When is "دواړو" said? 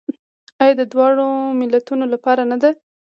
0.91-1.25